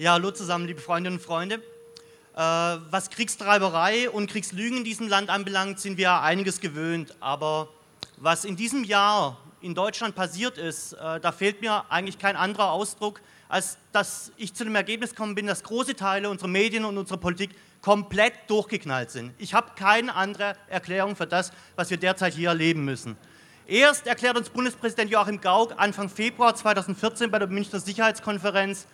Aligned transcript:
Ja, 0.00 0.12
hallo 0.12 0.30
zusammen, 0.30 0.66
liebe 0.66 0.80
Freundinnen 0.80 1.18
und 1.18 1.22
Freunde. 1.22 1.56
Äh, 1.56 2.38
was 2.38 3.10
Kriegstreiberei 3.10 4.08
und 4.08 4.30
Kriegslügen 4.30 4.78
in 4.78 4.84
diesem 4.84 5.08
Land 5.08 5.28
anbelangt, 5.28 5.78
sind 5.78 5.98
wir 5.98 6.22
einiges 6.22 6.62
gewöhnt. 6.62 7.14
Aber 7.20 7.68
was 8.16 8.46
in 8.46 8.56
diesem 8.56 8.82
Jahr 8.84 9.36
in 9.60 9.74
Deutschland 9.74 10.14
passiert 10.14 10.56
ist, 10.56 10.94
äh, 10.94 11.20
da 11.20 11.32
fehlt 11.32 11.60
mir 11.60 11.84
eigentlich 11.90 12.18
kein 12.18 12.34
anderer 12.34 12.70
Ausdruck, 12.70 13.20
als 13.50 13.76
dass 13.92 14.32
ich 14.38 14.54
zu 14.54 14.64
dem 14.64 14.74
Ergebnis 14.74 15.10
gekommen 15.10 15.34
bin, 15.34 15.46
dass 15.46 15.62
große 15.62 15.94
Teile 15.94 16.30
unserer 16.30 16.48
Medien 16.48 16.86
und 16.86 16.96
unserer 16.96 17.18
Politik 17.18 17.50
komplett 17.82 18.32
durchgeknallt 18.48 19.10
sind. 19.10 19.34
Ich 19.36 19.52
habe 19.52 19.72
keine 19.76 20.14
andere 20.14 20.56
Erklärung 20.68 21.14
für 21.14 21.26
das, 21.26 21.52
was 21.76 21.90
wir 21.90 21.98
derzeit 21.98 22.32
hier 22.32 22.48
erleben 22.48 22.86
müssen. 22.86 23.18
Erst 23.66 24.06
erklärt 24.06 24.38
uns 24.38 24.48
Bundespräsident 24.48 25.10
Joachim 25.10 25.42
Gauck 25.42 25.74
Anfang 25.76 26.08
Februar 26.08 26.54
2014 26.54 27.30
bei 27.30 27.38
der 27.38 27.48
Münchner 27.48 27.80
Sicherheitskonferenz, 27.80 28.86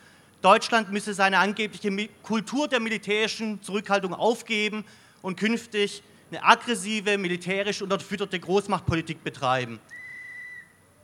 Deutschland 0.42 0.92
müsse 0.92 1.14
seine 1.14 1.38
angebliche 1.38 2.08
Kultur 2.22 2.68
der 2.68 2.80
militärischen 2.80 3.62
Zurückhaltung 3.62 4.14
aufgeben 4.14 4.84
und 5.22 5.36
künftig 5.36 6.02
eine 6.30 6.44
aggressive, 6.44 7.18
militärisch 7.18 7.82
unterfütterte 7.82 8.38
Großmachtpolitik 8.38 9.22
betreiben. 9.22 9.80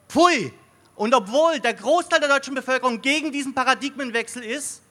Pfui! 0.09 0.52
Und 0.95 1.15
obwohl 1.15 1.59
der 1.59 1.74
Großteil 1.74 2.21
der 2.21 2.29
deutschen 2.29 2.55
Bevölkerung 2.55 3.01
gegen 3.01 3.33
diesen 3.33 3.55
Paradigmenwechsel 3.55 4.45
ist, 4.45 4.83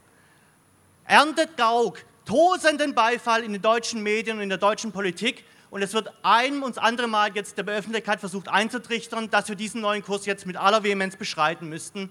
erntet 1.05 1.55
Gauck 1.57 1.99
tosenden 2.25 2.95
Beifall 2.95 3.43
in 3.43 3.53
den 3.53 3.61
deutschen 3.61 4.01
Medien 4.01 4.37
und 4.37 4.43
in 4.43 4.49
der 4.49 4.57
deutschen 4.57 4.91
Politik. 4.91 5.43
Und 5.69 5.81
es 5.81 5.93
wird 5.93 6.11
ein 6.23 6.63
und 6.63 6.77
andere 6.79 7.07
Mal 7.07 7.33
jetzt 7.33 7.57
der 7.57 7.65
Öffentlichkeit 7.65 8.19
versucht 8.19 8.49
einzutrichtern, 8.49 9.29
dass 9.29 9.47
wir 9.47 9.55
diesen 9.55 9.81
neuen 9.81 10.03
Kurs 10.03 10.25
jetzt 10.25 10.45
mit 10.45 10.57
aller 10.57 10.83
Vehemenz 10.83 11.15
beschreiten 11.15 11.69
müssten. 11.69 12.09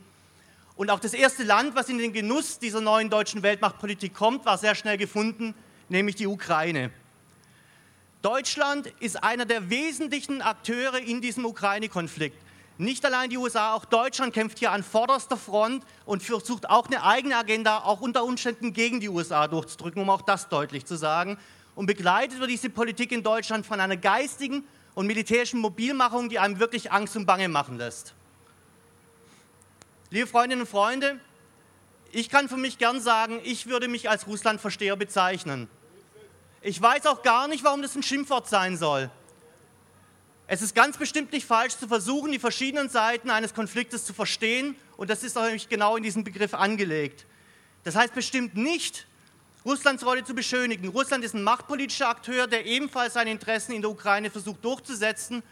Und 0.80 0.91
auch 0.91 0.98
das 0.98 1.12
erste 1.12 1.43
Land, 1.43 1.75
was 1.75 1.91
in 1.91 1.98
den 1.98 2.15
Genuss 2.15 2.59
dieser 2.59 2.80
neuen 2.80 3.11
deutschen 3.11 3.43
Weltmachtpolitik 3.43 4.15
kommt, 4.15 4.47
war 4.47 4.57
sehr 4.57 4.75
schnell 4.75 4.97
gefunden, 4.97 5.55
nämlich 5.91 6.16
die 6.16 6.27
Ukraine. 6.27 6.91
Deutschland 8.22 8.87
ist 8.98 9.22
einer 9.22 9.45
der 9.45 9.69
wesentlichen 9.69 10.41
Akteure 10.41 10.98
in 10.98 11.20
diesem 11.20 11.45
Ukraine-Konflikt. 11.45 12.39
Nicht 12.78 13.05
allein 13.05 13.28
die 13.28 13.37
USA, 13.37 13.75
auch 13.75 13.84
Deutschland 13.84 14.33
kämpft 14.33 14.59
hier 14.59 14.72
an 14.72 14.83
vorderster 14.83 15.37
Front 15.37 15.84
und 16.06 16.22
versucht 16.22 16.70
auch 16.70 16.87
eine 16.87 17.03
eigene 17.03 17.37
Agenda, 17.37 17.81
auch 17.81 18.00
unter 18.00 18.25
Umständen 18.25 18.72
gegen 18.72 19.00
die 19.00 19.11
USA 19.11 19.48
durchzudrücken, 19.48 20.00
um 20.00 20.09
auch 20.09 20.22
das 20.22 20.48
deutlich 20.48 20.87
zu 20.87 20.97
sagen. 20.97 21.37
Und 21.75 21.84
begleitet 21.84 22.41
wird 22.41 22.48
diese 22.48 22.70
Politik 22.70 23.12
in 23.12 23.22
Deutschland 23.22 23.67
von 23.67 23.81
einer 23.81 23.98
geistigen 23.98 24.65
und 24.94 25.06
militärischen 25.06 25.61
Mobilmachung, 25.61 26.31
die 26.31 26.39
einem 26.39 26.59
wirklich 26.59 26.91
Angst 26.91 27.19
und 27.19 27.27
Bange 27.27 27.50
machen 27.50 27.77
lässt. 27.77 28.15
Liebe 30.12 30.27
Freundinnen 30.27 30.62
und 30.62 30.66
Freunde, 30.66 31.20
ich 32.11 32.30
kann 32.30 32.48
für 32.48 32.56
mich 32.56 32.78
gern 32.78 33.00
sagen, 33.00 33.41
ich 33.44 33.69
würde 33.69 33.86
mich 33.86 34.11
als 34.11 34.27
Russlandversteher 34.27 34.97
bezeichnen. 34.97 35.69
Ich 36.62 36.83
weiß 36.83 37.06
auch 37.06 37.22
gar 37.22 37.47
nicht, 37.47 37.62
warum 37.62 37.80
das 37.80 37.94
ein 37.94 38.03
Schimpfwort 38.03 38.48
sein 38.48 38.77
soll. 38.77 39.08
Es 40.48 40.62
ist 40.62 40.75
ganz 40.75 40.98
bestimmt 40.98 41.33
nicht 41.33 41.47
falsch 41.47 41.77
zu 41.77 41.86
versuchen, 41.86 42.33
die 42.33 42.41
verschiedenen 42.41 42.88
Seiten 42.88 43.31
eines 43.31 43.55
Konfliktes 43.55 44.05
zu 44.05 44.12
verstehen 44.12 44.75
und 44.97 45.11
das 45.11 45.22
ist 45.22 45.38
auch 45.38 45.44
nämlich 45.44 45.69
genau 45.69 45.97
in 45.97 46.03
diesem 46.03 46.25
Begriff 46.25 46.55
angelegt. 46.55 47.25
Das 47.84 47.94
heißt 47.94 48.12
bestimmt 48.12 48.56
nicht, 48.56 49.06
Russlands 49.64 50.05
Rolle 50.05 50.25
zu 50.25 50.34
beschönigen. 50.34 50.88
Russland 50.88 51.25
ist 51.25 51.34
ein 51.34 51.44
machtpolitischer 51.44 52.08
Akteur, 52.08 52.48
der 52.48 52.66
ebenfalls 52.66 53.14
seine 53.14 53.31
Interessen 53.31 53.75
in 53.75 53.83
der 53.83 53.92
Ukraine 53.92 54.28
versucht 54.28 54.64
durchzusetzen 54.64 55.44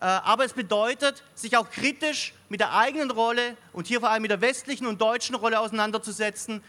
aber 0.00 0.46
es 0.46 0.54
bedeutet, 0.54 1.22
sich 1.34 1.56
auch 1.58 1.70
kritisch 1.70 2.32
mit 2.48 2.60
der 2.60 2.74
eigenen 2.74 3.10
Rolle 3.10 3.56
und 3.72 3.86
hier 3.86 4.00
vor 4.00 4.10
allem 4.10 4.22
mit 4.22 4.30
der 4.30 4.40
westlichen 4.40 4.86
und 4.86 5.00
deutschen 5.00 5.34
Rolle 5.34 5.60
auseinanderzusetzen. 5.60 6.62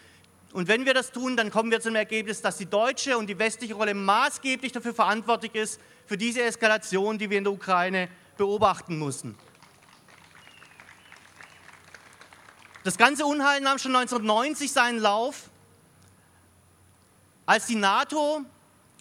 Und 0.52 0.68
wenn 0.68 0.86
wir 0.86 0.94
das 0.94 1.12
tun, 1.12 1.38
dann 1.38 1.50
kommen 1.50 1.72
wir 1.72 1.80
zum 1.80 1.96
Ergebnis, 1.96 2.42
dass 2.42 2.58
die 2.58 2.66
deutsche 2.66 3.18
und 3.18 3.28
die 3.28 3.40
westliche 3.40 3.74
Rolle 3.74 3.94
maßgeblich 3.94 4.74
dafür 4.74 4.94
verantwortlich 4.94 5.56
ist, 5.56 5.80
für 6.06 6.18
diese 6.18 6.44
Eskalation, 6.44 7.18
die 7.18 7.30
wir 7.30 7.38
in 7.38 7.46
der 7.46 7.54
Ukraine 7.54 8.10
beobachten 8.36 9.00
mussten. 9.00 9.38
Das 12.84 12.98
ganze 12.98 13.26
Unheil 13.26 13.62
nahm 13.62 13.78
schon 13.78 13.96
1990 13.96 14.72
seinen 14.72 15.00
Lauf, 15.00 15.50
als 17.46 17.68
die 17.68 17.76
NATO 17.76 18.42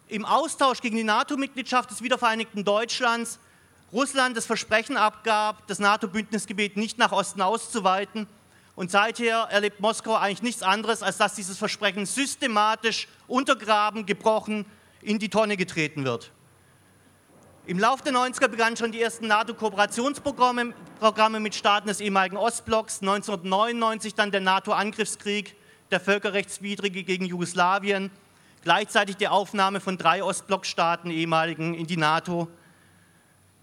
im 0.06 0.24
Austausch 0.24 0.80
gegen 0.80 0.96
die 0.96 1.04
NATO-Mitgliedschaft 1.04 1.90
des 1.90 2.02
wiedervereinigten 2.02 2.64
Deutschlands 2.64 3.40
Russland 3.92 4.36
das 4.36 4.46
Versprechen 4.46 4.96
abgab, 4.96 5.66
das 5.66 5.80
NATO-Bündnisgebiet 5.80 6.76
nicht 6.76 6.98
nach 6.98 7.12
Osten 7.12 7.42
auszuweiten. 7.42 8.26
Und 8.76 8.90
seither 8.90 9.48
erlebt 9.50 9.80
Moskau 9.80 10.14
eigentlich 10.14 10.42
nichts 10.42 10.62
anderes, 10.62 11.02
als 11.02 11.18
dass 11.18 11.34
dieses 11.34 11.58
Versprechen 11.58 12.06
systematisch 12.06 13.08
untergraben, 13.26 14.06
gebrochen, 14.06 14.64
in 15.02 15.18
die 15.18 15.28
Tonne 15.28 15.56
getreten 15.56 16.04
wird. 16.04 16.30
Im 17.66 17.78
Laufe 17.78 18.04
der 18.04 18.12
90er 18.12 18.48
begannen 18.48 18.76
schon 18.76 18.92
die 18.92 19.02
ersten 19.02 19.26
NATO-Kooperationsprogramme 19.26 21.40
mit 21.40 21.54
Staaten 21.54 21.88
des 21.88 22.00
ehemaligen 22.00 22.36
Ostblocks, 22.36 23.00
1999 23.00 24.14
dann 24.14 24.30
der 24.30 24.40
NATO-Angriffskrieg, 24.40 25.56
der 25.90 26.00
völkerrechtswidrige 26.00 27.02
gegen 27.02 27.26
Jugoslawien, 27.26 28.10
gleichzeitig 28.62 29.16
die 29.16 29.28
Aufnahme 29.28 29.80
von 29.80 29.98
drei 29.98 30.22
Ostblockstaaten 30.22 31.10
ehemaligen 31.10 31.74
in 31.74 31.86
die 31.86 31.96
NATO 31.96 32.48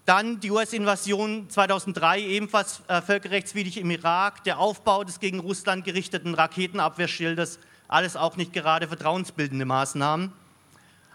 dann 0.08 0.40
die 0.40 0.50
US-Invasion 0.50 1.50
2003, 1.50 2.20
ebenfalls 2.22 2.80
äh, 2.88 3.02
völkerrechtswidrig 3.02 3.76
im 3.76 3.90
Irak, 3.90 4.42
der 4.44 4.58
Aufbau 4.58 5.04
des 5.04 5.20
gegen 5.20 5.38
Russland 5.38 5.84
gerichteten 5.84 6.32
Raketenabwehrschildes, 6.32 7.58
alles 7.88 8.16
auch 8.16 8.38
nicht 8.38 8.54
gerade 8.54 8.88
vertrauensbildende 8.88 9.66
Maßnahmen. 9.66 10.32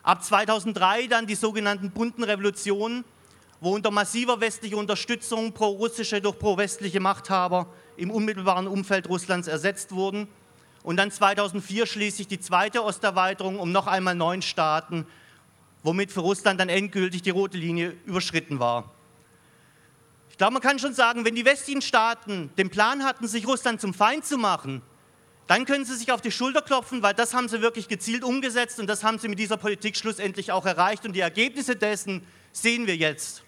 Ab 0.03 0.23
2003 0.23 1.07
dann 1.07 1.25
die 1.25 1.33
sogenannten 1.33 1.89
bunten 1.89 2.23
Revolutionen, 2.23 3.03
wo 3.61 3.73
unter 3.73 3.89
massiver 3.89 4.39
westlicher 4.41 4.77
Unterstützung 4.77 5.53
pro-russische 5.53 6.21
durch 6.21 6.37
pro-westliche 6.37 6.99
Machthaber 6.99 7.73
im 7.97 8.11
unmittelbaren 8.11 8.67
Umfeld 8.67 9.09
Russlands 9.09 9.47
ersetzt 9.47 9.91
wurden. 9.91 10.27
Und 10.83 10.97
dann 10.97 11.09
2004 11.09 11.87
schließlich 11.87 12.27
die 12.27 12.39
zweite 12.39 12.83
Osterweiterung 12.83 13.57
um 13.57 13.71
noch 13.71 13.87
einmal 13.87 14.13
neun 14.13 14.43
Staaten, 14.43 15.07
womit 15.83 16.11
für 16.11 16.21
Russland 16.21 16.59
dann 16.59 16.69
endgültig 16.69 17.21
die 17.21 17.29
rote 17.29 17.57
Linie 17.57 17.95
überschritten 18.05 18.59
war. 18.59 18.91
Ich 20.29 20.37
glaube, 20.37 20.53
man 20.53 20.61
kann 20.61 20.79
schon 20.79 20.93
sagen, 20.93 21.25
wenn 21.25 21.35
die 21.35 21.45
westlichen 21.45 21.81
Staaten 21.81 22.49
den 22.57 22.69
Plan 22.69 23.03
hatten, 23.03 23.27
sich 23.27 23.45
Russland 23.45 23.79
zum 23.79 23.93
Feind 23.93 24.25
zu 24.25 24.37
machen, 24.37 24.81
dann 25.45 25.65
können 25.65 25.85
sie 25.85 25.95
sich 25.95 26.11
auf 26.11 26.21
die 26.21 26.31
Schulter 26.31 26.61
klopfen, 26.61 27.03
weil 27.03 27.13
das 27.13 27.33
haben 27.33 27.49
sie 27.49 27.61
wirklich 27.61 27.87
gezielt 27.87 28.23
umgesetzt 28.23 28.79
und 28.79 28.87
das 28.87 29.03
haben 29.03 29.19
sie 29.19 29.27
mit 29.27 29.37
dieser 29.37 29.57
Politik 29.57 29.97
schlussendlich 29.97 30.51
auch 30.51 30.65
erreicht 30.65 31.05
und 31.05 31.13
die 31.13 31.19
Ergebnisse 31.19 31.75
dessen 31.75 32.25
sehen 32.53 32.87
wir 32.87 32.95
jetzt. 32.95 33.43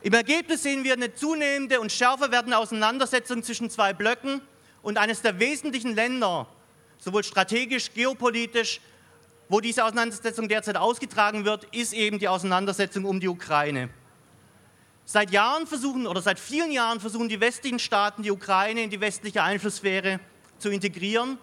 Im 0.00 0.14
Ergebnis 0.14 0.62
sehen 0.62 0.84
wir 0.84 0.92
eine 0.92 1.12
zunehmende 1.12 1.80
und 1.80 1.90
schärfer 1.90 2.30
werdende 2.30 2.56
Auseinandersetzung 2.56 3.42
zwischen 3.42 3.68
zwei 3.68 3.92
Blöcken 3.92 4.40
und 4.80 4.96
eines 4.96 5.22
der 5.22 5.40
wesentlichen 5.40 5.94
Länder, 5.94 6.46
sowohl 6.98 7.24
strategisch, 7.24 7.92
geopolitisch 7.92 8.80
wo 9.48 9.60
diese 9.60 9.84
Auseinandersetzung 9.84 10.48
derzeit 10.48 10.76
ausgetragen 10.76 11.44
wird, 11.44 11.64
ist 11.74 11.92
eben 11.92 12.18
die 12.18 12.28
Auseinandersetzung 12.28 13.04
um 13.04 13.18
die 13.20 13.28
Ukraine. 13.28 13.88
Seit 15.04 15.30
Jahren 15.30 15.66
versuchen 15.66 16.06
oder 16.06 16.20
seit 16.20 16.38
vielen 16.38 16.70
Jahren 16.70 17.00
versuchen 17.00 17.30
die 17.30 17.40
westlichen 17.40 17.78
Staaten 17.78 18.22
die 18.22 18.30
Ukraine 18.30 18.82
in 18.82 18.90
die 18.90 19.00
westliche 19.00 19.42
Einflusssphäre 19.42 20.20
zu 20.58 20.68
integrieren. 20.68 21.38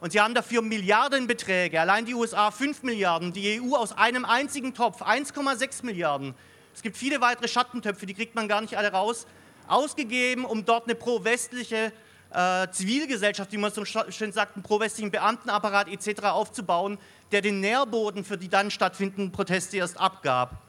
Und 0.00 0.12
sie 0.12 0.20
haben 0.20 0.34
dafür 0.34 0.60
Milliardenbeträge, 0.60 1.80
allein 1.80 2.04
die 2.04 2.12
USA 2.12 2.50
5 2.50 2.82
Milliarden, 2.82 3.32
die 3.32 3.58
EU 3.62 3.74
aus 3.74 3.92
einem 3.92 4.26
einzigen 4.26 4.74
Topf 4.74 5.00
1,6 5.00 5.86
Milliarden. 5.86 6.34
Es 6.74 6.82
gibt 6.82 6.98
viele 6.98 7.22
weitere 7.22 7.48
Schattentöpfe, 7.48 8.04
die 8.04 8.12
kriegt 8.12 8.34
man 8.34 8.48
gar 8.48 8.60
nicht 8.60 8.76
alle 8.76 8.92
raus, 8.92 9.26
ausgegeben, 9.66 10.44
um 10.44 10.66
dort 10.66 10.84
eine 10.84 10.94
pro-westliche 10.94 11.92
äh, 12.30 12.68
Zivilgesellschaft, 12.70 13.52
wie 13.52 13.56
man 13.56 13.72
so 13.72 13.84
schön 13.84 14.32
sagt, 14.32 14.56
einen 14.56 14.62
pro-westlichen 14.62 15.10
Beamtenapparat 15.10 15.88
etc. 15.88 16.24
aufzubauen, 16.24 16.98
der 17.32 17.40
den 17.40 17.60
Nährboden 17.60 18.24
für 18.24 18.36
die 18.36 18.48
dann 18.48 18.70
stattfindenden 18.70 19.32
Proteste 19.32 19.76
erst 19.78 19.98
abgab. 19.98 20.62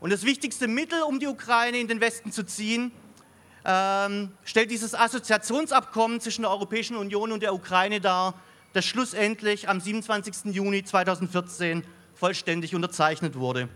Und 0.00 0.10
das 0.10 0.24
wichtigste 0.24 0.66
Mittel, 0.66 1.02
um 1.02 1.20
die 1.20 1.28
Ukraine 1.28 1.78
in 1.78 1.88
den 1.88 2.00
Westen 2.00 2.32
zu 2.32 2.42
ziehen, 2.44 2.90
ähm, 3.64 4.32
stellt 4.44 4.70
dieses 4.70 4.94
Assoziationsabkommen 4.94 6.20
zwischen 6.20 6.42
der 6.42 6.50
Europäischen 6.50 6.96
Union 6.96 7.30
und 7.30 7.42
der 7.42 7.54
Ukraine 7.54 8.00
dar, 8.00 8.34
das 8.72 8.84
schlussendlich 8.84 9.68
am 9.68 9.80
27. 9.80 10.52
Juni 10.54 10.82
2014 10.82 11.84
vollständig 12.14 12.74
unterzeichnet 12.74 13.36
wurde. 13.36 13.68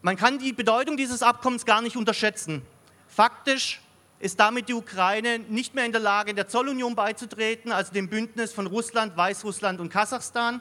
Man 0.00 0.16
kann 0.16 0.38
die 0.38 0.52
Bedeutung 0.52 0.96
dieses 0.96 1.22
Abkommens 1.22 1.66
gar 1.66 1.82
nicht 1.82 1.96
unterschätzen. 1.96 2.62
Faktisch 3.08 3.80
ist 4.20 4.40
damit 4.40 4.68
die 4.68 4.74
Ukraine 4.74 5.38
nicht 5.38 5.74
mehr 5.74 5.84
in 5.84 5.92
der 5.92 6.00
Lage, 6.00 6.34
der 6.34 6.48
Zollunion 6.48 6.94
beizutreten, 6.94 7.72
also 7.72 7.92
dem 7.92 8.08
Bündnis 8.08 8.52
von 8.52 8.66
Russland, 8.66 9.16
Weißrussland 9.16 9.80
und 9.80 9.90
Kasachstan. 9.90 10.60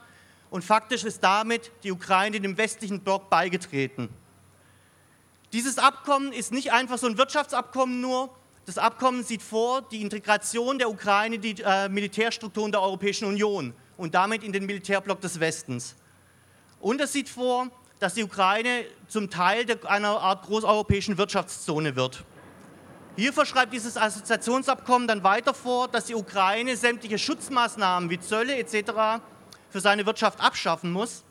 Und 0.49 0.63
faktisch 0.63 1.03
ist 1.03 1.23
damit 1.23 1.71
die 1.83 1.91
Ukraine 1.91 2.39
dem 2.39 2.57
westlichen 2.57 3.01
Block 3.01 3.29
beigetreten. 3.29 4.09
Dieses 5.53 5.77
Abkommen 5.77 6.31
ist 6.33 6.51
nicht 6.51 6.71
einfach 6.71 6.97
so 6.97 7.07
ein 7.07 7.17
Wirtschaftsabkommen 7.17 7.99
nur, 7.99 8.29
Das 8.67 8.77
Abkommen 8.77 9.23
sieht 9.23 9.41
vor 9.41 9.81
die 9.81 10.01
Integration 10.01 10.77
der 10.77 10.89
Ukraine 10.89 11.35
in 11.35 11.41
die 11.41 11.55
äh, 11.63 11.87
Militärstrukturen 11.87 12.69
der 12.69 12.81
Europäischen 12.81 13.25
Union 13.25 13.73
und 13.95 14.13
damit 14.13 14.43
in 14.43 14.51
den 14.51 14.65
Militärblock 14.65 15.21
des 15.21 15.39
Westens. 15.39 15.95
Und 16.81 16.99
es 16.99 17.13
sieht 17.13 17.29
vor, 17.29 17.69
dass 17.99 18.15
die 18.15 18.25
Ukraine 18.25 18.83
zum 19.07 19.29
Teil 19.29 19.65
einer 19.85 20.19
Art 20.19 20.45
großeuropäischen 20.45 21.17
Wirtschaftszone 21.17 21.95
wird. 21.95 22.25
Hierfür 23.17 23.47
schreibt 23.47 23.73
dieses 23.73 23.97
Assoziationsabkommen 23.97 25.07
dann 25.07 25.23
weiter 25.23 25.55
vor, 25.55 25.87
dass 25.87 26.05
die 26.05 26.13
Ukraine 26.13 26.77
sämtliche 26.77 27.17
Schutzmaßnahmen 27.17 28.11
wie 28.11 28.19
Zölle 28.19 28.55
etc. 28.57 29.23
für 29.71 29.79
seine 29.79 30.05
Wirtschaft 30.05 30.39
abschaffen 30.39 30.91
muss, 30.91 31.23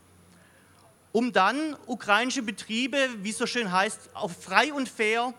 um 1.13 1.33
dann 1.33 1.77
ukrainische 1.87 2.43
Betriebe, 2.43 2.99
wie 3.23 3.31
es 3.31 3.39
so 3.39 3.47
schön 3.47 3.71
heißt, 3.71 4.11
auf 4.15 4.33
frei 4.43 4.73
und 4.73 4.89
fair 4.89 5.33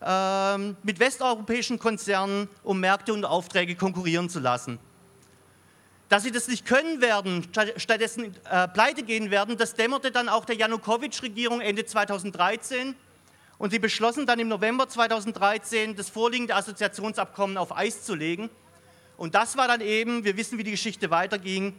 äh, 0.00 0.58
mit 0.84 1.00
westeuropäischen 1.00 1.80
Konzernen 1.80 2.48
um 2.62 2.78
Märkte 2.78 3.12
und 3.12 3.24
Aufträge 3.24 3.74
konkurrieren 3.74 4.30
zu 4.30 4.38
lassen. 4.38 4.78
Dass 6.08 6.22
sie 6.22 6.30
das 6.30 6.46
nicht 6.46 6.66
können 6.66 7.00
werden, 7.00 7.48
stattdessen 7.76 8.36
äh, 8.48 8.68
pleite 8.68 9.02
gehen 9.02 9.32
werden, 9.32 9.56
das 9.56 9.74
dämmerte 9.74 10.12
dann 10.12 10.28
auch 10.28 10.44
der 10.44 10.54
Janukowitsch-Regierung 10.54 11.60
Ende 11.60 11.84
2013 11.84 12.94
und 13.60 13.72
sie 13.72 13.78
beschlossen 13.78 14.24
dann 14.24 14.38
im 14.38 14.48
November 14.48 14.88
2013, 14.88 15.94
das 15.94 16.08
vorliegende 16.08 16.54
Assoziationsabkommen 16.56 17.58
auf 17.58 17.76
Eis 17.76 18.04
zu 18.04 18.14
legen. 18.14 18.48
Und 19.18 19.34
das 19.34 19.54
war 19.58 19.68
dann 19.68 19.82
eben, 19.82 20.24
wir 20.24 20.38
wissen, 20.38 20.56
wie 20.56 20.64
die 20.64 20.70
Geschichte 20.70 21.10
weiterging, 21.10 21.78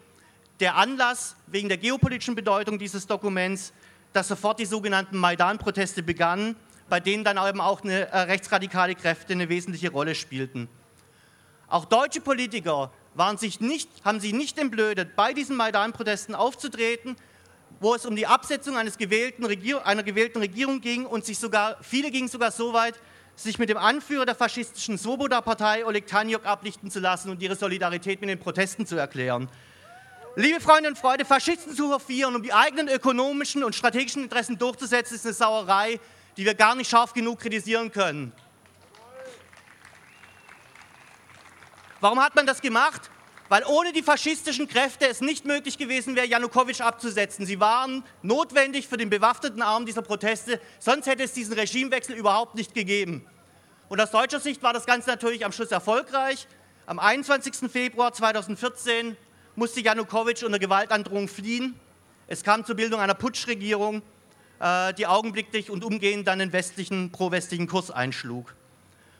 der 0.59 0.75
Anlass 0.75 1.35
wegen 1.47 1.69
der 1.69 1.79
geopolitischen 1.79 2.35
Bedeutung 2.35 2.77
dieses 2.77 3.07
Dokuments, 3.07 3.73
dass 4.13 4.27
sofort 4.27 4.59
die 4.59 4.67
sogenannten 4.67 5.17
Maidan-Proteste 5.17 6.03
begannen, 6.03 6.55
bei 6.87 6.99
denen 6.99 7.23
dann 7.23 7.37
eben 7.49 7.59
auch 7.59 7.81
eine, 7.81 8.07
äh, 8.11 8.19
rechtsradikale 8.19 8.93
Kräfte 8.93 9.33
eine 9.33 9.49
wesentliche 9.49 9.89
Rolle 9.89 10.13
spielten. 10.13 10.69
Auch 11.67 11.85
deutsche 11.85 12.21
Politiker 12.21 12.91
waren 13.15 13.39
sich 13.39 13.59
nicht, 13.59 13.89
haben 14.05 14.19
sich 14.19 14.33
nicht 14.33 14.59
entblödet, 14.59 15.15
bei 15.15 15.33
diesen 15.33 15.55
Maidan-Protesten 15.55 16.35
aufzutreten 16.35 17.15
wo 17.79 17.95
es 17.95 18.05
um 18.05 18.15
die 18.15 18.27
Absetzung 18.27 18.77
eines 18.77 18.97
gewählten 18.97 19.45
einer 19.45 20.03
gewählten 20.03 20.39
Regierung 20.39 20.81
ging 20.81 21.05
und 21.05 21.25
sich 21.25 21.39
sogar, 21.39 21.77
viele 21.81 22.11
gingen 22.11 22.27
sogar 22.27 22.51
so 22.51 22.73
weit, 22.73 22.95
sich 23.35 23.57
mit 23.57 23.69
dem 23.69 23.77
Anführer 23.77 24.25
der 24.25 24.35
faschistischen 24.35 24.97
Svoboda-Partei, 24.97 25.85
Oleg 25.85 26.05
Tanjok, 26.05 26.45
ablichten 26.45 26.91
zu 26.91 26.99
lassen 26.99 27.29
und 27.29 27.41
ihre 27.41 27.55
Solidarität 27.55 28.21
mit 28.21 28.29
den 28.29 28.39
Protesten 28.39 28.85
zu 28.85 28.95
erklären. 28.97 29.49
Liebe 30.35 30.61
Freundinnen 30.61 30.93
und 30.93 30.99
Freunde, 30.99 31.25
Faschisten 31.25 31.75
zu 31.75 31.93
hofieren, 31.93 32.35
um 32.35 32.43
die 32.43 32.53
eigenen 32.53 32.87
ökonomischen 32.87 33.63
und 33.63 33.75
strategischen 33.75 34.23
Interessen 34.23 34.57
durchzusetzen, 34.57 35.15
ist 35.15 35.25
eine 35.25 35.33
Sauerei, 35.33 35.99
die 36.37 36.45
wir 36.45 36.53
gar 36.53 36.75
nicht 36.75 36.89
scharf 36.89 37.13
genug 37.13 37.39
kritisieren 37.39 37.91
können. 37.91 38.31
Warum 41.99 42.19
hat 42.19 42.35
man 42.35 42.45
das 42.45 42.61
gemacht? 42.61 43.11
Weil 43.51 43.65
ohne 43.65 43.91
die 43.91 44.01
faschistischen 44.01 44.69
Kräfte 44.69 45.09
es 45.09 45.19
nicht 45.19 45.43
möglich 45.43 45.77
gewesen 45.77 46.15
wäre, 46.15 46.25
Janukowitsch 46.25 46.79
abzusetzen. 46.79 47.45
Sie 47.45 47.59
waren 47.59 48.01
notwendig 48.21 48.87
für 48.87 48.95
den 48.95 49.09
bewaffneten 49.09 49.61
Arm 49.61 49.85
dieser 49.85 50.01
Proteste, 50.01 50.61
sonst 50.79 51.05
hätte 51.05 51.23
es 51.23 51.33
diesen 51.33 51.55
Regimewechsel 51.55 52.15
überhaupt 52.15 52.55
nicht 52.55 52.73
gegeben. 52.73 53.27
Und 53.89 53.99
aus 53.99 54.11
deutscher 54.11 54.39
Sicht 54.39 54.63
war 54.63 54.71
das 54.71 54.85
Ganze 54.85 55.09
natürlich 55.09 55.43
am 55.43 55.51
Schluss 55.51 55.69
erfolgreich. 55.69 56.47
Am 56.85 56.97
21. 56.97 57.69
Februar 57.69 58.13
2014 58.13 59.17
musste 59.57 59.81
Janukowitsch 59.81 60.43
unter 60.43 60.57
Gewaltandrohung 60.57 61.27
fliehen. 61.27 61.77
Es 62.27 62.43
kam 62.43 62.63
zur 62.63 62.75
Bildung 62.75 63.01
einer 63.01 63.15
Putschregierung, 63.15 64.01
äh, 64.61 64.93
die 64.93 65.07
augenblicklich 65.07 65.69
und 65.69 65.83
umgehend 65.83 66.25
dann 66.25 66.39
den 66.39 66.53
westlichen, 66.53 67.11
pro-westlichen 67.11 67.67
Kurs 67.67 67.91
einschlug. 67.91 68.55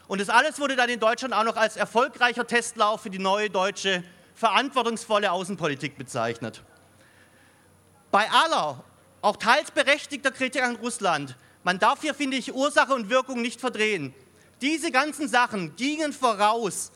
Und 0.08 0.22
das 0.22 0.30
alles 0.30 0.58
wurde 0.62 0.78
dann 0.78 0.90
in 0.90 1.02
Deutschland 1.02 1.34
auch 1.34 1.44
noch 1.44 1.58
als 1.58 1.76
erfolgreicher 1.76 2.48
Testlauf 2.48 3.02
für 3.02 3.10
die 3.10 3.20
neue 3.20 3.50
deutsche 3.50 4.06
verantwortungsvolle 4.42 5.32
Außenpolitik 5.32 6.00
bezeichnet. 6.00 6.64
Bei 8.10 8.28
aller, 8.32 8.84
auch 9.22 9.38
teils 9.38 9.70
berechtigter 9.70 10.32
Kritik 10.32 10.64
an 10.64 10.78
Russland, 10.78 11.38
man 11.64 11.78
darf 11.78 12.02
hier, 12.02 12.16
finde 12.16 12.38
ich, 12.38 12.52
Ursache 12.52 12.96
und 12.96 13.12
Wirkung 13.12 13.44
nicht 13.44 13.62
verdrehen. 13.62 14.16
Diese 14.60 14.90
ganzen 14.90 15.28
Sachen 15.28 15.76
gingen 15.76 16.12
voraus. 16.12 16.92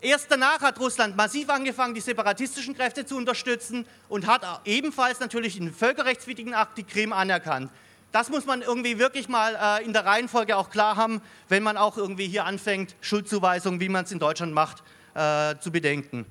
Erst 0.00 0.26
danach 0.28 0.60
hat 0.60 0.80
Russland 0.80 1.16
massiv 1.16 1.50
angefangen, 1.50 1.94
die 1.94 2.00
separatistischen 2.00 2.74
Kräfte 2.74 3.06
zu 3.06 3.16
unterstützen 3.16 3.86
und 4.08 4.26
hat 4.26 4.42
ebenfalls 4.64 5.20
natürlich 5.20 5.56
in 5.56 5.72
völkerrechtswidrigen 5.72 6.52
Akt 6.52 6.78
die 6.78 6.82
Krim 6.82 7.12
anerkannt. 7.12 7.70
Das 8.10 8.28
muss 8.28 8.44
man 8.44 8.60
irgendwie 8.60 8.98
wirklich 8.98 9.28
mal 9.28 9.54
äh, 9.54 9.84
in 9.84 9.92
der 9.92 10.04
Reihenfolge 10.04 10.56
auch 10.56 10.68
klar 10.68 10.96
haben, 10.96 11.22
wenn 11.48 11.62
man 11.62 11.76
auch 11.76 11.96
irgendwie 11.96 12.26
hier 12.26 12.44
anfängt, 12.44 12.96
Schuldzuweisungen, 13.00 13.78
wie 13.78 13.88
man 13.88 14.04
es 14.04 14.10
in 14.10 14.18
Deutschland 14.18 14.52
macht, 14.52 14.82
äh, 15.14 15.54
zu 15.60 15.70
bedenken. 15.70 16.26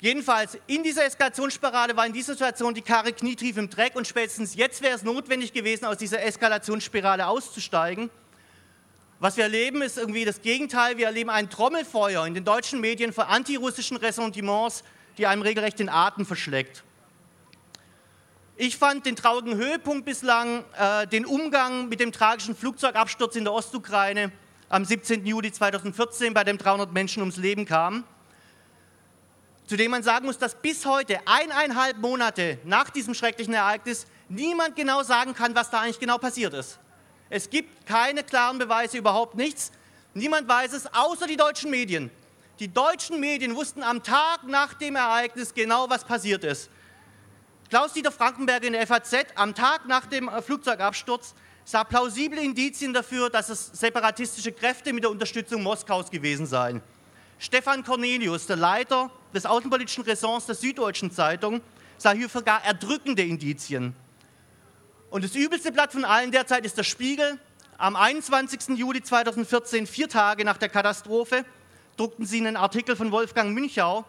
Jedenfalls, 0.00 0.56
in 0.68 0.84
dieser 0.84 1.04
Eskalationsspirale 1.06 1.96
war 1.96 2.06
in 2.06 2.12
dieser 2.12 2.34
Situation 2.34 2.72
die 2.72 2.82
Karre 2.82 3.12
knietief 3.12 3.56
im 3.56 3.68
Dreck 3.68 3.96
und 3.96 4.06
spätestens 4.06 4.54
jetzt 4.54 4.80
wäre 4.80 4.94
es 4.94 5.02
notwendig 5.02 5.52
gewesen, 5.52 5.86
aus 5.86 5.96
dieser 5.96 6.22
Eskalationsspirale 6.22 7.26
auszusteigen. 7.26 8.08
Was 9.18 9.36
wir 9.36 9.44
erleben, 9.44 9.82
ist 9.82 9.98
irgendwie 9.98 10.24
das 10.24 10.40
Gegenteil. 10.40 10.98
Wir 10.98 11.06
erleben 11.06 11.30
ein 11.30 11.50
Trommelfeuer 11.50 12.24
in 12.24 12.34
den 12.34 12.44
deutschen 12.44 12.80
Medien 12.80 13.12
für 13.12 13.26
antirussischen 13.26 13.96
Ressentiments, 13.96 14.84
die 15.18 15.26
einem 15.26 15.42
regelrecht 15.42 15.80
den 15.80 15.88
Atem 15.88 16.24
verschlägt. 16.24 16.84
Ich 18.56 18.76
fand 18.76 19.04
den 19.04 19.16
traurigen 19.16 19.56
Höhepunkt 19.56 20.04
bislang 20.04 20.64
äh, 20.78 21.08
den 21.08 21.26
Umgang 21.26 21.88
mit 21.88 21.98
dem 21.98 22.12
tragischen 22.12 22.54
Flugzeugabsturz 22.54 23.34
in 23.34 23.42
der 23.42 23.52
Ostukraine 23.52 24.30
am 24.68 24.84
17. 24.84 25.26
Juli 25.26 25.50
2014, 25.50 26.34
bei 26.34 26.44
dem 26.44 26.56
300 26.56 26.92
Menschen 26.92 27.20
ums 27.20 27.36
Leben 27.36 27.64
kamen 27.64 28.04
zu 29.68 29.76
dem 29.76 29.90
man 29.90 30.02
sagen 30.02 30.24
muss, 30.24 30.38
dass 30.38 30.54
bis 30.54 30.86
heute, 30.86 31.20
eineinhalb 31.26 31.98
Monate 31.98 32.58
nach 32.64 32.88
diesem 32.88 33.12
schrecklichen 33.12 33.52
Ereignis, 33.52 34.06
niemand 34.30 34.76
genau 34.76 35.02
sagen 35.02 35.34
kann, 35.34 35.54
was 35.54 35.68
da 35.68 35.82
eigentlich 35.82 36.00
genau 36.00 36.16
passiert 36.16 36.54
ist. 36.54 36.78
Es 37.28 37.50
gibt 37.50 37.86
keine 37.86 38.24
klaren 38.24 38.58
Beweise, 38.58 38.96
überhaupt 38.96 39.34
nichts. 39.34 39.70
Niemand 40.14 40.48
weiß 40.48 40.72
es, 40.72 40.86
außer 40.94 41.26
die 41.26 41.36
deutschen 41.36 41.70
Medien. 41.70 42.10
Die 42.60 42.72
deutschen 42.72 43.20
Medien 43.20 43.54
wussten 43.54 43.82
am 43.82 44.02
Tag 44.02 44.44
nach 44.44 44.72
dem 44.72 44.96
Ereignis 44.96 45.52
genau, 45.52 45.90
was 45.90 46.02
passiert 46.02 46.44
ist. 46.44 46.70
Klaus-Dieter 47.68 48.10
Frankenberg 48.10 48.64
in 48.64 48.72
der 48.72 48.86
FAZ 48.86 49.14
am 49.34 49.54
Tag 49.54 49.86
nach 49.86 50.06
dem 50.06 50.28
äh, 50.28 50.40
Flugzeugabsturz 50.40 51.34
sah 51.66 51.84
plausible 51.84 52.40
Indizien 52.40 52.94
dafür, 52.94 53.28
dass 53.28 53.50
es 53.50 53.66
separatistische 53.74 54.52
Kräfte 54.52 54.94
mit 54.94 55.04
der 55.04 55.10
Unterstützung 55.10 55.62
Moskaus 55.62 56.10
gewesen 56.10 56.46
seien. 56.46 56.80
Stefan 57.38 57.84
Cornelius, 57.84 58.46
der 58.46 58.56
Leiter 58.56 59.10
des 59.32 59.46
außenpolitischen 59.46 60.04
Ressorts 60.04 60.46
der 60.46 60.54
Süddeutschen 60.54 61.10
Zeitung, 61.10 61.60
sah 61.96 62.12
hierfür 62.12 62.42
gar 62.42 62.64
erdrückende 62.64 63.22
Indizien. 63.22 63.94
Und 65.10 65.24
das 65.24 65.34
übelste 65.34 65.72
Blatt 65.72 65.92
von 65.92 66.04
allen 66.04 66.32
derzeit 66.32 66.64
ist 66.64 66.76
der 66.76 66.82
Spiegel. 66.82 67.38
Am 67.78 67.96
21. 67.96 68.76
Juli 68.76 69.02
2014, 69.02 69.86
vier 69.86 70.08
Tage 70.08 70.44
nach 70.44 70.58
der 70.58 70.68
Katastrophe, 70.68 71.44
druckten 71.96 72.26
sie 72.26 72.38
einen 72.38 72.56
Artikel 72.56 72.96
von 72.96 73.12
Wolfgang 73.12 73.54
Münchau, 73.54 74.04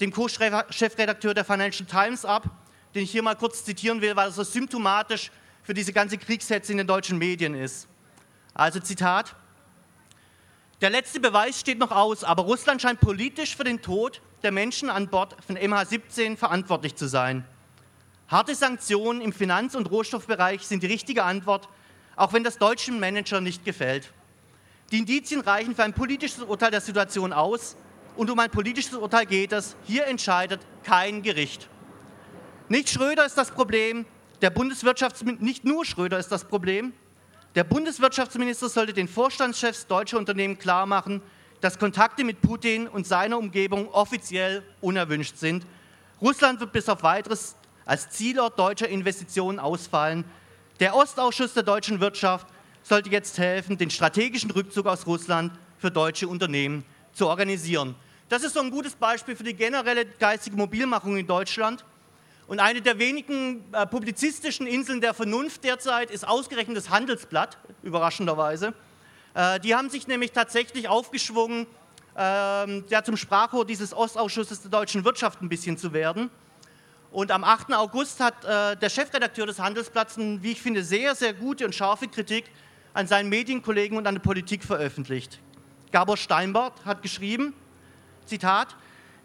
dem 0.00 0.12
Co-Chefredakteur 0.12 1.34
der 1.34 1.44
Financial 1.44 1.86
Times, 1.86 2.24
ab, 2.24 2.44
den 2.94 3.04
ich 3.04 3.10
hier 3.10 3.22
mal 3.22 3.34
kurz 3.34 3.64
zitieren 3.64 4.00
will, 4.00 4.14
weil 4.14 4.28
er 4.28 4.32
so 4.32 4.44
symptomatisch 4.44 5.30
für 5.62 5.74
diese 5.74 5.92
ganze 5.92 6.18
Kriegshetze 6.18 6.72
in 6.72 6.78
den 6.78 6.86
deutschen 6.86 7.16
Medien 7.16 7.54
ist. 7.54 7.88
Also 8.52 8.78
Zitat. 8.80 9.34
Der 10.84 10.90
letzte 10.90 11.18
Beweis 11.18 11.58
steht 11.58 11.78
noch 11.78 11.92
aus, 11.92 12.24
aber 12.24 12.42
Russland 12.42 12.82
scheint 12.82 13.00
politisch 13.00 13.56
für 13.56 13.64
den 13.64 13.80
Tod 13.80 14.20
der 14.42 14.52
Menschen 14.52 14.90
an 14.90 15.08
Bord 15.08 15.34
von 15.42 15.56
MH17 15.56 16.36
verantwortlich 16.36 16.94
zu 16.94 17.08
sein. 17.08 17.46
Harte 18.28 18.54
Sanktionen 18.54 19.22
im 19.22 19.32
Finanz- 19.32 19.74
und 19.74 19.90
Rohstoffbereich 19.90 20.60
sind 20.60 20.82
die 20.82 20.86
richtige 20.86 21.24
Antwort, 21.24 21.70
auch 22.16 22.34
wenn 22.34 22.44
das 22.44 22.58
deutschen 22.58 23.00
Manager 23.00 23.40
nicht 23.40 23.64
gefällt. 23.64 24.12
Die 24.92 24.98
Indizien 24.98 25.40
reichen 25.40 25.74
für 25.74 25.84
ein 25.84 25.94
politisches 25.94 26.42
Urteil 26.42 26.70
der 26.70 26.82
Situation 26.82 27.32
aus 27.32 27.78
und 28.14 28.30
um 28.30 28.38
ein 28.38 28.50
politisches 28.50 28.92
Urteil 28.92 29.24
geht 29.24 29.52
es. 29.52 29.76
Hier 29.84 30.06
entscheidet 30.06 30.60
kein 30.82 31.22
Gericht. 31.22 31.66
Nicht 32.68 32.90
Schröder 32.90 33.24
ist 33.24 33.38
das 33.38 33.50
Problem, 33.50 34.04
der 34.42 34.50
Bundeswirtschaftsminister, 34.50 35.46
nicht 35.46 35.64
nur 35.64 35.86
Schröder 35.86 36.18
ist 36.18 36.28
das 36.28 36.44
Problem, 36.44 36.92
der 37.54 37.64
Bundeswirtschaftsminister 37.64 38.68
sollte 38.68 38.92
den 38.92 39.06
Vorstandschefs 39.06 39.86
deutscher 39.86 40.18
Unternehmen 40.18 40.58
klarmachen, 40.58 41.22
dass 41.60 41.78
Kontakte 41.78 42.24
mit 42.24 42.40
Putin 42.40 42.88
und 42.88 43.06
seiner 43.06 43.38
Umgebung 43.38 43.88
offiziell 43.90 44.62
unerwünscht 44.80 45.36
sind. 45.36 45.64
Russland 46.20 46.60
wird 46.60 46.72
bis 46.72 46.88
auf 46.88 47.02
weiteres 47.02 47.54
als 47.86 48.10
Zielort 48.10 48.58
deutscher 48.58 48.88
Investitionen 48.88 49.58
ausfallen. 49.58 50.24
Der 50.80 50.96
Ostausschuss 50.96 51.54
der 51.54 51.62
deutschen 51.62 52.00
Wirtschaft 52.00 52.46
sollte 52.82 53.10
jetzt 53.10 53.38
helfen, 53.38 53.78
den 53.78 53.90
strategischen 53.90 54.50
Rückzug 54.50 54.86
aus 54.86 55.06
Russland 55.06 55.52
für 55.78 55.90
deutsche 55.90 56.26
Unternehmen 56.26 56.84
zu 57.12 57.28
organisieren. 57.28 57.94
Das 58.28 58.42
ist 58.42 58.54
so 58.54 58.60
ein 58.60 58.70
gutes 58.70 58.94
Beispiel 58.94 59.36
für 59.36 59.44
die 59.44 59.54
generelle 59.54 60.06
geistige 60.06 60.56
Mobilmachung 60.56 61.16
in 61.16 61.26
Deutschland. 61.26 61.84
Und 62.46 62.60
eine 62.60 62.82
der 62.82 62.98
wenigen 62.98 63.64
äh, 63.72 63.86
publizistischen 63.86 64.66
Inseln 64.66 65.00
der 65.00 65.14
Vernunft 65.14 65.64
derzeit 65.64 66.10
ist 66.10 66.26
ausgerechnet 66.26 66.76
das 66.76 66.90
Handelsblatt, 66.90 67.58
überraschenderweise, 67.82 68.74
Äh, 69.34 69.60
die 69.60 69.74
haben 69.74 69.90
sich 69.90 70.06
nämlich 70.06 70.32
tatsächlich 70.32 70.88
aufgeschwungen, 70.88 71.66
ähm, 72.16 72.84
ja, 72.88 73.02
zum 73.02 73.16
Sprachrohr 73.16 73.66
dieses 73.66 73.92
Ostausschusses 73.92 74.62
der 74.62 74.70
deutschen 74.70 75.04
Wirtschaft 75.04 75.42
ein 75.42 75.48
bisschen 75.48 75.76
zu 75.76 75.92
werden. 75.92 76.30
Und 77.10 77.30
am 77.30 77.44
8. 77.44 77.72
August 77.74 78.20
hat 78.20 78.44
äh, 78.44 78.76
der 78.76 78.88
Chefredakteur 78.88 79.46
des 79.46 79.58
Handelsblatts 79.58 80.18
eine, 80.18 80.42
wie 80.42 80.52
ich 80.52 80.62
finde, 80.62 80.84
sehr, 80.84 81.14
sehr 81.14 81.34
gute 81.34 81.64
und 81.64 81.74
scharfe 81.74 82.08
Kritik 82.08 82.44
an 82.92 83.08
seinen 83.08 83.28
Medienkollegen 83.28 83.98
und 83.98 84.06
an 84.06 84.14
der 84.14 84.22
Politik 84.22 84.62
veröffentlicht. 84.62 85.40
Gabor 85.90 86.16
Steinbart 86.16 86.84
hat 86.84 87.02
geschrieben, 87.02 87.54
Zitat, 88.26 88.76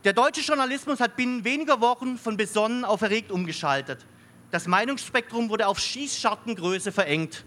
der 0.06 0.14
deutsche 0.14 0.42
Journalismus 0.42 1.02
hat 1.02 1.18
binnen 1.18 1.44
weniger 1.44 1.82
Wochen 1.82 2.18
von 2.18 2.38
besonnen 2.38 2.86
auf 2.86 3.02
erregt 3.02 3.32
umgeschaltet. 3.32 4.06
Das 4.50 4.66
Meinungsspektrum 4.66 5.50
wurde 5.50 5.68
auf 5.68 5.80
Schießschartengröße 5.80 6.92
verengt. 6.92 7.44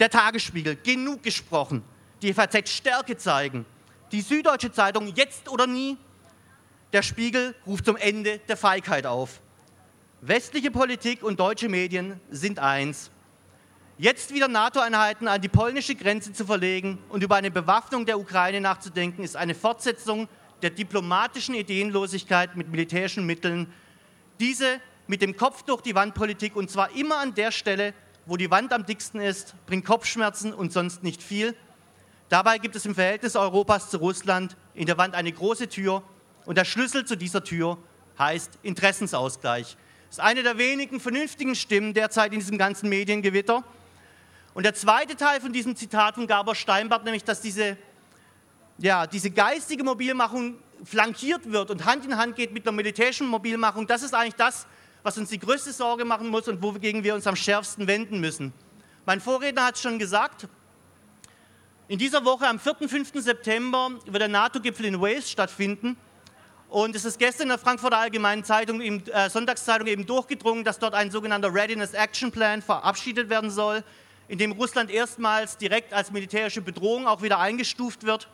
Der 0.00 0.10
Tagesspiegel, 0.10 0.76
genug 0.76 1.22
gesprochen. 1.22 1.84
Die 2.20 2.34
FAZ 2.34 2.68
Stärke 2.68 3.16
zeigen. 3.16 3.64
Die 4.10 4.20
Süddeutsche 4.20 4.72
Zeitung, 4.72 5.12
jetzt 5.14 5.48
oder 5.48 5.66
nie. 5.66 5.96
Der 6.92 7.02
Spiegel 7.02 7.54
ruft 7.66 7.86
zum 7.86 7.96
Ende 7.96 8.38
der 8.48 8.56
Feigheit 8.56 9.06
auf. 9.06 9.40
Westliche 10.20 10.70
Politik 10.70 11.22
und 11.22 11.40
deutsche 11.40 11.68
Medien 11.68 12.20
sind 12.30 12.58
eins. 12.58 13.10
Jetzt 13.98 14.34
wieder 14.34 14.48
NATO-Einheiten 14.48 15.28
an 15.28 15.40
die 15.40 15.48
polnische 15.48 15.94
Grenze 15.94 16.32
zu 16.32 16.44
verlegen 16.44 16.98
und 17.08 17.22
über 17.22 17.36
eine 17.36 17.50
Bewaffnung 17.50 18.04
der 18.04 18.18
Ukraine 18.18 18.60
nachzudenken, 18.60 19.22
ist 19.22 19.36
eine 19.36 19.54
Fortsetzung 19.54 20.28
der 20.62 20.70
diplomatischen 20.70 21.54
Ideenlosigkeit 21.54 22.56
mit 22.56 22.68
militärischen 22.68 23.26
Mitteln. 23.26 23.72
Diese 24.40 24.80
mit 25.06 25.20
dem 25.20 25.36
Kopf 25.36 25.62
durch 25.62 25.82
die 25.82 25.94
Wand 25.94 26.14
Politik 26.14 26.56
und 26.56 26.70
zwar 26.70 26.94
immer 26.96 27.18
an 27.18 27.34
der 27.34 27.50
Stelle, 27.50 27.94
wo 28.26 28.36
die 28.36 28.50
Wand 28.50 28.72
am 28.72 28.86
dicksten 28.86 29.20
ist, 29.20 29.54
bringt 29.66 29.84
Kopfschmerzen 29.84 30.54
und 30.54 30.72
sonst 30.72 31.02
nicht 31.02 31.22
viel. 31.22 31.56
Dabei 32.28 32.58
gibt 32.58 32.76
es 32.76 32.86
im 32.86 32.94
Verhältnis 32.94 33.36
Europas 33.36 33.90
zu 33.90 33.98
Russland 33.98 34.56
in 34.74 34.86
der 34.86 34.96
Wand 34.96 35.14
eine 35.14 35.32
große 35.32 35.68
Tür 35.68 36.02
und 36.46 36.56
der 36.56 36.64
Schlüssel 36.64 37.04
zu 37.04 37.16
dieser 37.16 37.44
Tür 37.44 37.78
heißt 38.18 38.58
Interessensausgleich. 38.62 39.76
Das 40.08 40.18
ist 40.18 40.20
eine 40.20 40.42
der 40.42 40.58
wenigen 40.58 41.00
vernünftigen 41.00 41.54
Stimmen 41.54 41.94
derzeit 41.94 42.32
in 42.32 42.38
diesem 42.38 42.58
ganzen 42.58 42.88
Mediengewitter. 42.88 43.64
Und 44.54 44.64
der 44.64 44.74
zweite 44.74 45.16
Teil 45.16 45.40
von 45.40 45.52
diesem 45.52 45.76
Zitat 45.76 46.16
von 46.16 46.26
Gabor 46.26 46.54
Steinbart, 46.54 47.04
nämlich, 47.04 47.24
dass 47.24 47.40
diese, 47.40 47.78
ja, 48.82 49.06
diese 49.06 49.30
geistige 49.30 49.84
Mobilmachung 49.84 50.58
flankiert 50.84 51.50
wird 51.50 51.70
und 51.70 51.84
Hand 51.84 52.04
in 52.04 52.16
Hand 52.16 52.34
geht 52.34 52.52
mit 52.52 52.66
der 52.66 52.72
militärischen 52.72 53.28
Mobilmachung, 53.28 53.86
das 53.86 54.02
ist 54.02 54.12
eigentlich 54.12 54.34
das, 54.34 54.66
was 55.04 55.16
uns 55.16 55.30
die 55.30 55.38
größte 55.38 55.72
Sorge 55.72 56.04
machen 56.04 56.28
muss 56.28 56.48
und 56.48 56.60
wogegen 56.60 57.04
wir 57.04 57.14
uns 57.14 57.26
am 57.28 57.36
schärfsten 57.36 57.86
wenden 57.86 58.20
müssen. 58.20 58.52
Mein 59.06 59.20
Vorredner 59.20 59.66
hat 59.66 59.76
es 59.76 59.82
schon 59.82 60.00
gesagt, 60.00 60.48
in 61.86 61.98
dieser 61.98 62.24
Woche 62.24 62.48
am 62.48 62.58
4. 62.58 62.80
und 62.80 62.88
5. 62.88 63.12
September 63.14 63.90
wird 64.04 64.20
der 64.20 64.28
NATO-Gipfel 64.28 64.86
in 64.86 65.00
Wales 65.00 65.30
stattfinden. 65.30 65.96
Und 66.68 66.96
es 66.96 67.04
ist 67.04 67.18
gestern 67.18 67.44
in 67.44 67.48
der 67.50 67.58
Frankfurter 67.58 67.98
Allgemeinen 67.98 68.44
Zeitung, 68.44 68.80
im, 68.80 69.04
äh, 69.12 69.28
Sonntagszeitung 69.28 69.86
eben 69.88 70.06
durchgedrungen, 70.06 70.64
dass 70.64 70.78
dort 70.78 70.94
ein 70.94 71.10
sogenannter 71.10 71.52
Readiness 71.52 71.92
Action 71.92 72.32
Plan 72.32 72.62
verabschiedet 72.62 73.28
werden 73.28 73.50
soll, 73.50 73.84
in 74.28 74.38
dem 74.38 74.52
Russland 74.52 74.90
erstmals 74.90 75.58
direkt 75.58 75.92
als 75.92 76.10
militärische 76.10 76.62
Bedrohung 76.62 77.06
auch 77.06 77.20
wieder 77.20 77.38
eingestuft 77.38 78.04
wird. 78.04 78.28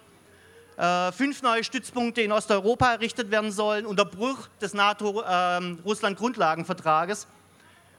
Äh, 0.78 1.10
fünf 1.10 1.42
neue 1.42 1.64
Stützpunkte 1.64 2.22
in 2.22 2.30
Osteuropa 2.30 2.92
errichtet 2.92 3.32
werden 3.32 3.50
sollen 3.50 3.84
unter 3.84 4.04
Bruch 4.04 4.46
des 4.60 4.74
NATO-Russland-Grundlagenvertrages 4.74 7.24
ähm, 7.24 7.30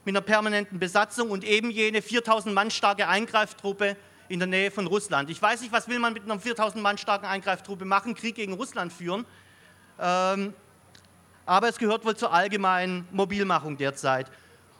mit 0.06 0.16
einer 0.16 0.22
permanenten 0.22 0.78
Besatzung 0.78 1.30
und 1.30 1.44
eben 1.44 1.70
jene 1.70 2.00
4000 2.00 2.54
Mann 2.54 2.70
starke 2.70 3.06
Eingreiftruppe 3.06 3.98
in 4.30 4.38
der 4.38 4.48
Nähe 4.48 4.70
von 4.70 4.86
Russland. 4.86 5.28
Ich 5.28 5.42
weiß 5.42 5.60
nicht, 5.60 5.72
was 5.72 5.88
will 5.88 5.98
man 5.98 6.14
mit 6.14 6.22
einer 6.22 6.40
4000 6.40 6.82
Mann 6.82 6.96
starken 6.96 7.26
Eingreiftruppe 7.26 7.84
machen, 7.84 8.14
Krieg 8.14 8.36
gegen 8.36 8.54
Russland 8.54 8.94
führen. 8.94 9.26
Ähm, 9.98 10.54
aber 11.44 11.68
es 11.68 11.76
gehört 11.76 12.06
wohl 12.06 12.16
zur 12.16 12.32
allgemeinen 12.32 13.06
Mobilmachung 13.10 13.76
derzeit. 13.76 14.30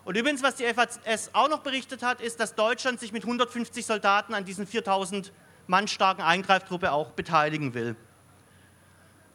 Und 0.06 0.16
übrigens, 0.16 0.42
was 0.42 0.54
die 0.54 0.64
FAS 0.64 1.28
auch 1.34 1.50
noch 1.50 1.60
berichtet 1.60 2.02
hat, 2.02 2.22
ist, 2.22 2.40
dass 2.40 2.54
Deutschland 2.54 2.98
sich 2.98 3.12
mit 3.12 3.24
150 3.24 3.84
Soldaten 3.84 4.32
an 4.32 4.46
diesen 4.46 4.66
4000 4.66 5.34
Mann 5.70 5.88
starken 5.88 6.20
Eingreiftruppe 6.20 6.92
auch 6.92 7.12
beteiligen 7.12 7.74
will. 7.74 7.96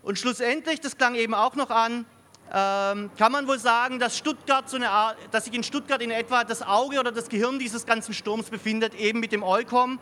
Und 0.04 0.20
schlussendlich, 0.20 0.82
das 0.82 0.98
klang 0.98 1.15
eben 1.15 1.34
auch 1.34 1.56
noch 1.56 1.72
an, 1.72 2.06
ähm, 2.54 3.10
kann 3.18 3.32
man 3.32 3.48
wohl 3.48 3.58
sagen, 3.58 3.98
dass, 3.98 4.18
Stuttgart 4.18 4.70
so 4.70 4.75
eine 4.75 4.89
Art, 4.92 5.18
dass 5.32 5.46
sich 5.46 5.54
in 5.54 5.63
Stuttgart 5.63 6.01
in 6.01 6.12
etwa 6.12 6.44
das 6.44 6.62
Auge 6.62 7.00
oder 7.00 7.12
das 7.12 7.30
Gehirn 7.30 7.58
dieses 7.58 7.86
ganzen 7.86 8.13
Sturms 8.13 8.50
befindet, 8.50 8.94
eben 8.94 9.20
mit 9.20 9.32
dem 9.32 9.42
EUCOM, 9.42 9.98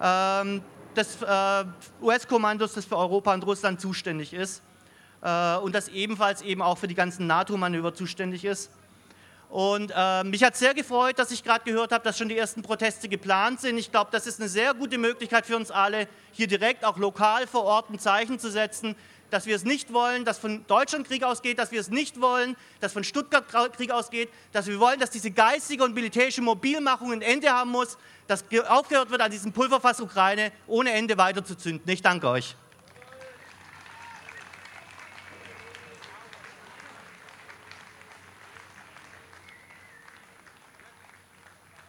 ähm, 0.00 0.62
des 0.94 1.22
äh, 1.22 1.64
US-Kommandos, 2.02 2.74
das 2.74 2.84
für 2.84 2.98
Europa 2.98 3.32
und 3.32 3.44
Russland 3.44 3.80
zuständig 3.80 4.34
ist 4.34 4.62
äh, 5.22 5.56
und 5.56 5.74
das 5.74 5.88
ebenfalls 5.88 6.42
eben 6.42 6.60
auch 6.60 6.76
für 6.76 6.86
die 6.86 6.94
ganzen 6.94 7.26
NATO-Manöver 7.26 7.94
zuständig 7.94 8.44
ist. 8.44 8.70
Und 9.52 9.92
äh, 9.94 10.24
mich 10.24 10.42
hat 10.42 10.56
sehr 10.56 10.72
gefreut, 10.72 11.18
dass 11.18 11.30
ich 11.30 11.44
gerade 11.44 11.62
gehört 11.66 11.92
habe, 11.92 12.02
dass 12.02 12.16
schon 12.16 12.30
die 12.30 12.38
ersten 12.38 12.62
Proteste 12.62 13.06
geplant 13.06 13.60
sind. 13.60 13.76
Ich 13.76 13.90
glaube, 13.90 14.10
das 14.10 14.26
ist 14.26 14.40
eine 14.40 14.48
sehr 14.48 14.72
gute 14.72 14.96
Möglichkeit 14.96 15.44
für 15.44 15.56
uns 15.56 15.70
alle, 15.70 16.08
hier 16.32 16.46
direkt 16.46 16.86
auch 16.86 16.96
lokal 16.96 17.46
vor 17.46 17.64
Ort 17.64 17.90
ein 17.90 17.98
Zeichen 17.98 18.38
zu 18.38 18.50
setzen, 18.50 18.96
dass 19.28 19.44
wir 19.44 19.54
es 19.54 19.64
nicht 19.64 19.92
wollen, 19.92 20.24
dass 20.24 20.38
von 20.38 20.66
Deutschland 20.68 21.06
Krieg 21.06 21.22
ausgeht, 21.22 21.58
dass 21.58 21.70
wir 21.70 21.80
es 21.80 21.90
nicht 21.90 22.18
wollen, 22.22 22.56
dass 22.80 22.94
von 22.94 23.04
Stuttgart 23.04 23.46
Krieg 23.76 23.90
ausgeht, 23.90 24.30
dass 24.52 24.68
wir 24.68 24.80
wollen, 24.80 24.98
dass 24.98 25.10
diese 25.10 25.30
geistige 25.30 25.84
und 25.84 25.92
militärische 25.92 26.40
Mobilmachung 26.40 27.12
ein 27.12 27.20
Ende 27.20 27.50
haben 27.50 27.72
muss, 27.72 27.98
dass 28.28 28.46
aufgehört 28.68 29.10
wird, 29.10 29.20
an 29.20 29.30
diesem 29.30 29.52
Pulverfass 29.52 30.00
Ukraine 30.00 30.50
ohne 30.66 30.92
Ende 30.92 31.18
weiterzuzünden. 31.18 31.86
Ich 31.92 32.00
danke 32.00 32.26
euch. 32.26 32.56